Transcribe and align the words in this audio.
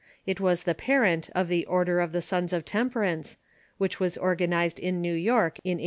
It 0.25 0.39
was 0.39 0.63
the 0.63 0.73
parent 0.73 1.29
of 1.35 1.47
the 1.47 1.63
Order 1.67 1.99
of 1.99 2.11
the 2.11 2.23
Sons 2.23 2.53
of 2.53 2.65
Temperance, 2.65 3.37
which 3.77 3.99
was 3.99 4.17
organized 4.17 4.79
in 4.79 4.99
New 4.99 5.13
York 5.13 5.59
in 5.63 5.77
1842. 5.77 5.79